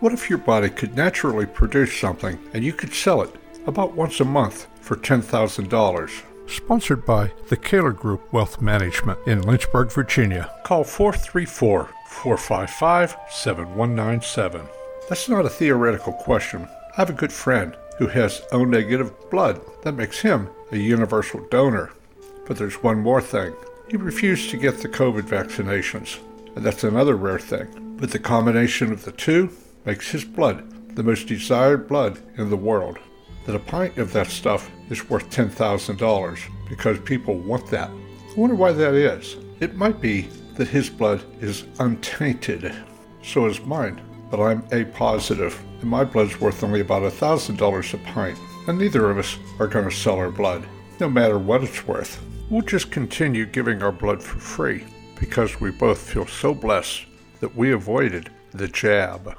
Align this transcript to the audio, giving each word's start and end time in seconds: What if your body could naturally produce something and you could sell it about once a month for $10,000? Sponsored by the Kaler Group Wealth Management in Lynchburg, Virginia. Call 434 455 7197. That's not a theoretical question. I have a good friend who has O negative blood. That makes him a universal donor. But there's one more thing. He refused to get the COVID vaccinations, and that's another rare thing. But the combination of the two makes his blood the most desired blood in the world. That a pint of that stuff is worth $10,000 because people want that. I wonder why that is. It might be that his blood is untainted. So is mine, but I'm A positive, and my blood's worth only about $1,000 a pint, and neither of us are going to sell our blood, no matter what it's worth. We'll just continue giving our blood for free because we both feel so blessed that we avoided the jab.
What 0.00 0.14
if 0.14 0.30
your 0.30 0.38
body 0.38 0.70
could 0.70 0.96
naturally 0.96 1.44
produce 1.44 1.94
something 1.94 2.38
and 2.54 2.64
you 2.64 2.72
could 2.72 2.94
sell 2.94 3.20
it 3.20 3.34
about 3.66 3.94
once 3.94 4.18
a 4.20 4.24
month 4.24 4.66
for 4.80 4.96
$10,000? 4.96 6.22
Sponsored 6.48 7.04
by 7.04 7.30
the 7.50 7.56
Kaler 7.58 7.92
Group 7.92 8.32
Wealth 8.32 8.62
Management 8.62 9.18
in 9.26 9.42
Lynchburg, 9.42 9.92
Virginia. 9.92 10.50
Call 10.64 10.84
434 10.84 11.90
455 12.06 13.14
7197. 13.30 14.62
That's 15.10 15.28
not 15.28 15.44
a 15.44 15.50
theoretical 15.50 16.14
question. 16.14 16.66
I 16.92 16.96
have 16.96 17.10
a 17.10 17.12
good 17.12 17.32
friend 17.32 17.76
who 17.98 18.06
has 18.06 18.40
O 18.52 18.64
negative 18.64 19.12
blood. 19.28 19.60
That 19.82 19.96
makes 19.96 20.18
him 20.18 20.48
a 20.72 20.78
universal 20.78 21.46
donor. 21.50 21.92
But 22.46 22.56
there's 22.56 22.82
one 22.82 23.00
more 23.00 23.20
thing. 23.20 23.52
He 23.90 23.98
refused 23.98 24.48
to 24.48 24.56
get 24.56 24.78
the 24.78 24.88
COVID 24.88 25.24
vaccinations, 25.24 26.20
and 26.56 26.64
that's 26.64 26.84
another 26.84 27.16
rare 27.16 27.38
thing. 27.38 27.96
But 28.00 28.12
the 28.12 28.18
combination 28.18 28.92
of 28.92 29.04
the 29.04 29.12
two 29.12 29.50
makes 29.90 30.08
his 30.08 30.24
blood 30.24 30.62
the 30.94 31.02
most 31.02 31.26
desired 31.26 31.88
blood 31.88 32.20
in 32.36 32.48
the 32.48 32.56
world. 32.56 32.96
That 33.44 33.56
a 33.56 33.58
pint 33.58 33.98
of 33.98 34.12
that 34.12 34.28
stuff 34.28 34.70
is 34.88 35.10
worth 35.10 35.28
$10,000 35.30 36.38
because 36.68 37.00
people 37.00 37.36
want 37.38 37.66
that. 37.72 37.90
I 37.90 38.34
wonder 38.36 38.54
why 38.54 38.70
that 38.70 38.94
is. 38.94 39.36
It 39.58 39.74
might 39.74 40.00
be 40.00 40.28
that 40.54 40.68
his 40.68 40.88
blood 40.88 41.24
is 41.42 41.64
untainted. 41.80 42.72
So 43.24 43.46
is 43.46 43.60
mine, 43.62 44.00
but 44.30 44.40
I'm 44.40 44.62
A 44.70 44.84
positive, 44.84 45.60
and 45.80 45.90
my 45.90 46.04
blood's 46.04 46.40
worth 46.40 46.62
only 46.62 46.82
about 46.82 47.02
$1,000 47.02 47.94
a 47.94 47.98
pint, 48.12 48.38
and 48.68 48.78
neither 48.78 49.10
of 49.10 49.18
us 49.18 49.38
are 49.58 49.66
going 49.66 49.90
to 49.90 50.02
sell 50.04 50.18
our 50.18 50.30
blood, 50.30 50.64
no 51.00 51.10
matter 51.10 51.36
what 51.36 51.64
it's 51.64 51.84
worth. 51.84 52.22
We'll 52.48 52.62
just 52.62 52.92
continue 52.92 53.44
giving 53.44 53.82
our 53.82 53.90
blood 53.90 54.22
for 54.22 54.38
free 54.38 54.84
because 55.18 55.60
we 55.60 55.72
both 55.72 55.98
feel 55.98 56.28
so 56.28 56.54
blessed 56.54 57.06
that 57.40 57.56
we 57.56 57.72
avoided 57.72 58.30
the 58.52 58.68
jab. 58.68 59.36